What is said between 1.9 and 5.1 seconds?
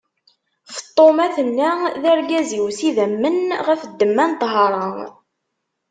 D argaz-iw s idammen ɣef ddemma n ṭṭhara.